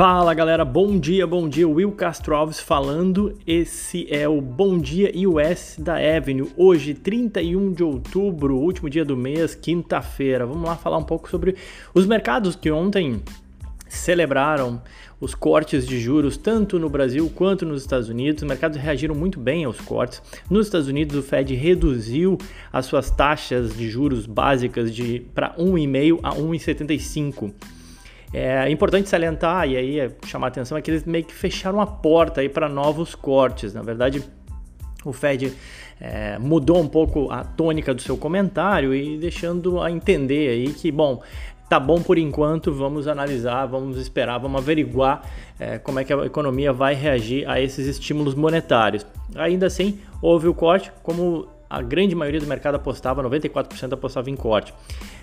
[0.00, 1.68] Fala galera, bom dia, bom dia.
[1.68, 3.38] Will Castro Alves falando.
[3.46, 6.50] Esse é o Bom Dia US da Avenue.
[6.56, 10.46] Hoje, 31 de outubro, último dia do mês, quinta-feira.
[10.46, 11.54] Vamos lá falar um pouco sobre
[11.92, 13.22] os mercados que ontem
[13.90, 14.80] celebraram
[15.20, 18.42] os cortes de juros tanto no Brasil quanto nos Estados Unidos.
[18.42, 20.22] Os mercados reagiram muito bem aos cortes.
[20.48, 22.38] Nos Estados Unidos, o Fed reduziu
[22.72, 27.52] as suas taxas de juros básicas de para 1,5 a 1,75
[28.32, 31.80] é importante salientar e aí é chamar a atenção é que eles meio que fecharam
[31.80, 33.74] a porta aí para novos cortes.
[33.74, 34.22] Na verdade,
[35.04, 35.52] o Fed
[36.00, 40.92] é, mudou um pouco a tônica do seu comentário e deixando a entender aí que,
[40.92, 41.22] bom,
[41.68, 45.22] tá bom por enquanto, vamos analisar, vamos esperar, vamos averiguar
[45.58, 49.04] é, como é que a economia vai reagir a esses estímulos monetários.
[49.34, 54.36] Ainda assim, houve o corte, como a grande maioria do mercado apostava, 94% apostava em
[54.36, 54.74] corte.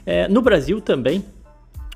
[0.05, 1.23] É, no Brasil também,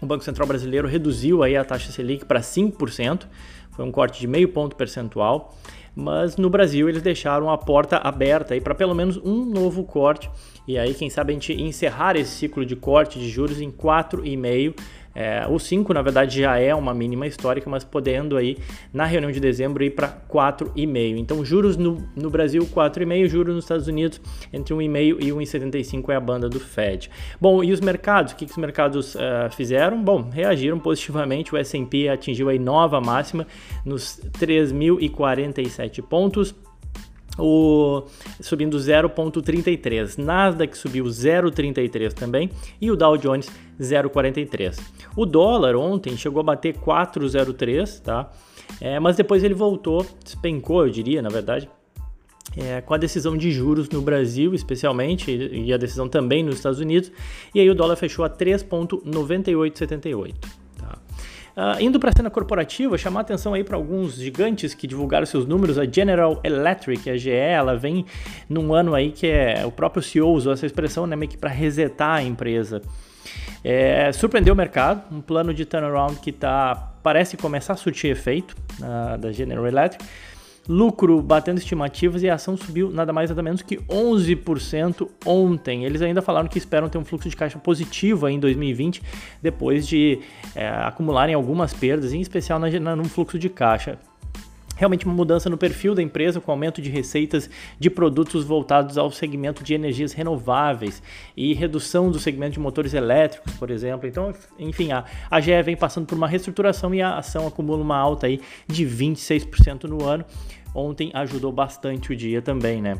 [0.02, 3.28] o Banco Central Brasileiro reduziu aí a taxa Selic para 5%,
[3.72, 5.56] foi um corte de meio ponto percentual,
[5.96, 10.30] mas no Brasil eles deixaram a porta aberta para pelo menos um novo corte,
[10.68, 14.76] e aí quem sabe a gente encerrar esse ciclo de corte de juros em 4,5%,
[15.14, 18.58] é, o 5, na verdade, já é uma mínima histórica, mas podendo aí,
[18.94, 21.18] na reunião de dezembro, ir para 4,5.
[21.18, 26.16] Então, juros no, no Brasil, 4,5, juros nos Estados Unidos, entre 1,5 e 1,75 é
[26.16, 27.10] a banda do Fed.
[27.40, 28.34] Bom, e os mercados?
[28.34, 30.02] O que, que os mercados uh, fizeram?
[30.02, 31.54] Bom, reagiram positivamente.
[31.54, 33.46] O S&P atingiu aí nova máxima
[33.86, 36.56] nos 3.047 pontos
[37.38, 38.04] o,
[38.40, 40.18] subindo 0,33.
[40.18, 44.80] Nasdaq subiu 0,33 também e o Dow Jones 0,43.
[45.16, 48.32] O dólar ontem chegou a bater 4,03, tá?
[48.80, 51.70] É, mas depois ele voltou, despencou, eu diria, na verdade,
[52.56, 56.80] é, com a decisão de juros no Brasil, especialmente, e a decisão também nos Estados
[56.80, 57.12] Unidos,
[57.54, 60.61] e aí o dólar fechou a 3,9878.
[61.56, 65.46] Uh, indo para a cena corporativa, chamar atenção aí para alguns gigantes que divulgaram seus
[65.46, 65.78] números.
[65.78, 68.06] A General Electric, a GE, ela vem
[68.48, 71.50] num ano aí que é o próprio CEO usou essa expressão, né, meio que para
[71.50, 72.82] resetar a empresa.
[73.64, 78.56] É, surpreendeu o mercado, um plano de turnaround que tá, parece começar a surtir efeito
[78.80, 80.04] uh, da General Electric
[80.68, 85.86] lucro batendo estimativas e a ação subiu nada mais nada menos que 11% ontem.
[85.86, 89.02] Eles ainda falaram que esperam ter um fluxo de caixa positivo em 2020,
[89.42, 90.20] depois de
[90.56, 93.98] é, acumularem algumas perdas, em especial na, na, no fluxo de caixa
[94.82, 97.48] realmente uma mudança no perfil da empresa com aumento de receitas
[97.80, 101.04] de produtos voltados ao segmento de energias renováveis
[101.38, 104.08] e redução do segmento de motores elétricos, por exemplo.
[104.08, 107.96] Então, enfim, a, a GE vem passando por uma reestruturação e a ação acumula uma
[107.96, 110.26] alta aí de 26% no ano.
[110.74, 112.98] Ontem ajudou bastante o dia também, né?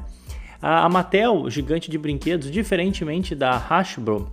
[0.62, 4.32] A, Mattel, gigante de brinquedos, diferentemente da Hasbro,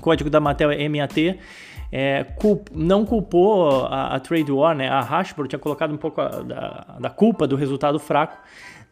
[0.00, 1.38] código da Mattel é MAT,
[1.90, 4.88] é, culp, não culpou a, a, Trade War, né?
[4.88, 8.36] A Hasbro tinha colocado um pouco a, da, da, culpa do resultado fraco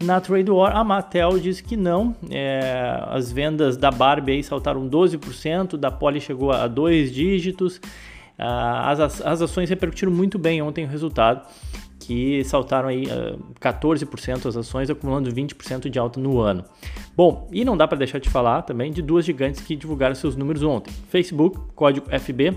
[0.02, 0.74] na Trade War.
[0.74, 2.16] A Mattel disse que não.
[2.30, 7.80] É, as vendas da Barbie aí saltaram 12%, da Polly chegou a dois dígitos.
[8.38, 11.46] Ah, as, as ações repercutiram muito bem ontem o resultado,
[11.98, 16.64] que saltaram aí uh, ah, 14% as ações, acumulando 20% de alta no ano.
[17.16, 20.36] Bom, e não dá para deixar de falar também de duas gigantes que divulgaram seus
[20.36, 20.92] números ontem.
[21.08, 22.54] Facebook, código FB,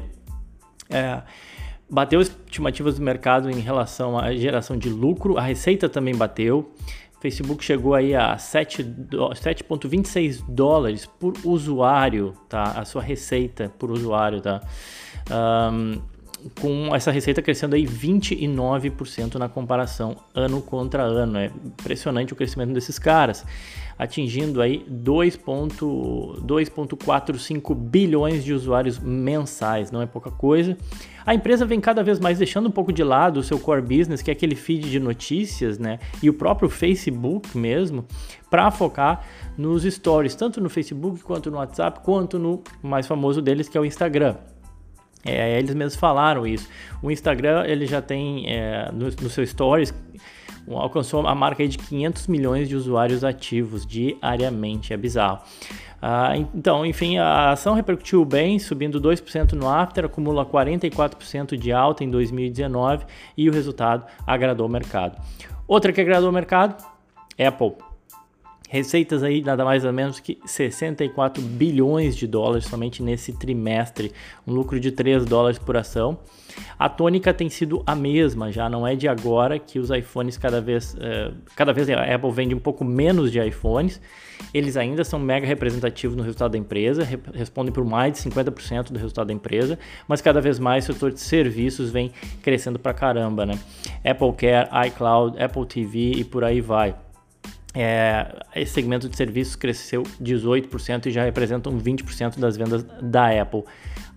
[0.89, 1.21] é,
[1.89, 6.71] bateu estimativas do mercado em relação à geração de lucro, a receita também bateu.
[7.19, 12.63] Facebook chegou aí a 7,26 dólares por usuário, tá?
[12.63, 14.61] A sua receita por usuário, tá?
[15.29, 16.01] Um,
[16.59, 21.37] com essa receita crescendo aí 29% na comparação ano contra ano.
[21.37, 23.45] É impressionante o crescimento desses caras,
[23.97, 30.77] atingindo aí 2.45 bilhões de usuários mensais, não é pouca coisa.
[31.25, 34.21] A empresa vem cada vez mais deixando um pouco de lado o seu core business,
[34.21, 35.99] que é aquele feed de notícias, né?
[36.23, 38.05] E o próprio Facebook mesmo,
[38.49, 39.25] para focar
[39.57, 43.81] nos stories, tanto no Facebook quanto no WhatsApp, quanto no mais famoso deles, que é
[43.81, 44.35] o Instagram.
[45.25, 46.67] É, eles mesmos falaram isso.
[47.01, 49.93] O Instagram ele já tem é, no, no seu Stories
[50.77, 55.39] alcançou a marca de 500 milhões de usuários ativos diariamente, é bizarro.
[56.01, 62.03] Ah, então, enfim, a ação repercutiu bem, subindo 2% no after, acumula 44% de alta
[62.03, 63.05] em 2019
[63.35, 65.19] e o resultado agradou o mercado.
[65.67, 66.83] Outra que agradou o mercado,
[67.37, 67.88] Apple.
[68.71, 74.11] Receitas aí nada mais ou menos que 64 bilhões de dólares somente nesse trimestre,
[74.45, 76.19] um lucro de 3 dólares por ação.
[76.77, 80.61] A tônica tem sido a mesma, já não é de agora que os iPhones cada
[80.61, 83.99] vez, uh, cada vez a Apple vende um pouco menos de iPhones.
[84.53, 88.91] Eles ainda são mega representativos no resultado da empresa, re respondem por mais de 50%
[88.91, 92.11] do resultado da empresa, mas cada vez mais o setor de serviços vem
[92.43, 93.57] crescendo pra caramba, né?
[94.05, 96.95] Apple Care, iCloud, Apple TV e por aí vai.
[97.75, 103.63] É, esse segmento de serviços cresceu 18% e já representam 20% das vendas da Apple.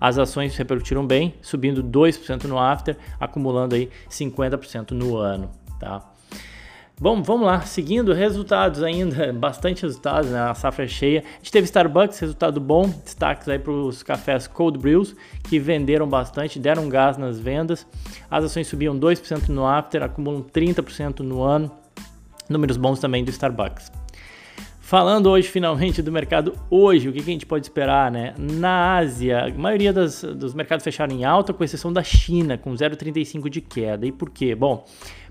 [0.01, 6.13] As ações repercutiram bem, subindo 2% no after, acumulando aí 50% no ano, tá?
[7.01, 10.41] Bom, vamos lá, seguindo resultados ainda, bastante resultados, né?
[10.41, 11.21] A safra é cheia.
[11.21, 16.09] A gente teve Starbucks, resultado bom, destaques aí para os cafés Cold Brews, que venderam
[16.09, 17.87] bastante, deram gás nas vendas.
[18.31, 21.82] As ações subiam 2% no after, acumulam 30% no ano.
[22.53, 23.91] Números bons também do Starbucks.
[24.93, 28.35] Falando hoje finalmente do mercado hoje, o que, a gente pode esperar, né?
[28.39, 32.75] Na Ásia, a maioria das, dos mercados fecharam em alta, com exceção da China, com
[32.75, 34.07] 0,35 de queda.
[34.07, 34.55] E por quê?
[34.55, 34.85] Bom,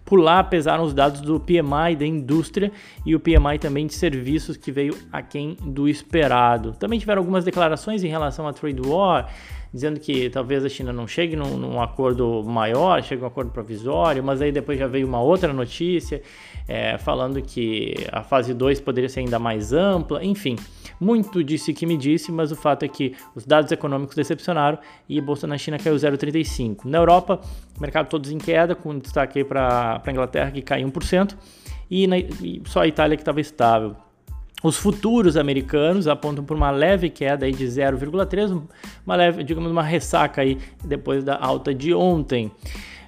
[0.03, 2.71] por lá pesaram os dados do PMI da indústria
[3.05, 6.73] e o PMI também de serviços que veio aquém do esperado.
[6.73, 9.31] Também tiveram algumas declarações em relação à trade war,
[9.73, 14.23] dizendo que talvez a China não chegue num, num acordo maior, chegue um acordo provisório,
[14.23, 16.21] mas aí depois já veio uma outra notícia
[16.67, 20.55] é, falando que a fase 2 poderia ser ainda mais ampla, enfim.
[20.99, 24.77] Muito disse que me disse, mas o fato é que os dados econômicos decepcionaram
[25.07, 26.85] e a bolsa na China caiu 0,35.
[26.85, 27.41] Na Europa,
[27.79, 31.35] mercado todos em queda, com destaque para a Inglaterra que caiu 1%,
[31.89, 33.95] e, na, e só a Itália que estava estável.
[34.63, 38.61] Os futuros americanos apontam por uma leve queda aí de 0,3,
[39.05, 42.51] uma leve, digamos, uma ressaca aí depois da alta de ontem.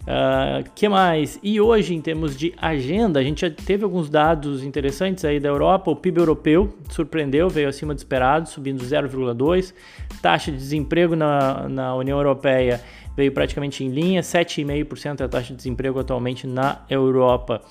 [0.03, 1.39] Uh, que mais?
[1.41, 5.47] E hoje, em termos de agenda, a gente já teve alguns dados interessantes aí da
[5.47, 5.91] Europa.
[5.91, 9.73] O PIB europeu surpreendeu, veio acima do esperado, subindo 0,2.
[10.21, 12.81] Taxa de desemprego na, na União Europeia
[13.15, 17.61] veio praticamente em linha, 7,5% é a taxa de desemprego atualmente na Europa.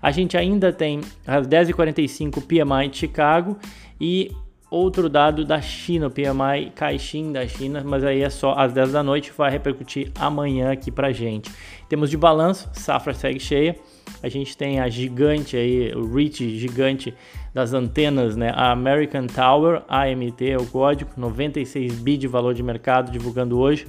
[0.00, 3.56] A gente ainda tem às 10h45 o PMI de Chicago
[4.00, 4.32] e
[4.72, 8.92] outro dado da China, o PMI Caixin da China, mas aí é só às 10
[8.92, 11.50] da noite, vai repercutir amanhã aqui pra gente.
[11.90, 13.76] Temos de balanço, safra segue cheia.
[14.22, 17.12] A gente tem a gigante aí, o reach gigante
[17.52, 18.50] das antenas, né?
[18.54, 23.86] A American Tower, AMT é o código, 96 bi de valor de mercado divulgando hoje.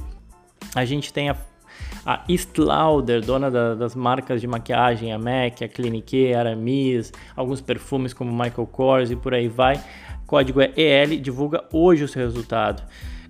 [0.75, 1.35] A gente tem a
[2.05, 2.49] a East
[3.25, 8.31] dona da, das marcas de maquiagem, a MAC, a Clinique, a Aramis, alguns perfumes como
[8.31, 9.81] Michael Kors e por aí vai.
[10.27, 12.83] Código é EL, divulga hoje o seu resultado.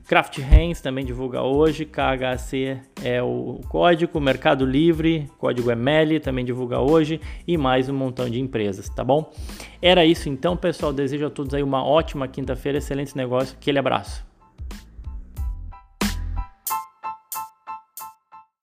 [0.07, 6.43] Kraft Heinz também divulga hoje, KHC é o código, Mercado Livre, código é MELI, também
[6.43, 9.31] divulga hoje e mais um montão de empresas, tá bom?
[9.81, 10.91] Era isso então, pessoal.
[10.91, 14.32] Desejo a todos aí uma ótima quinta-feira, excelente negócio, aquele abraço.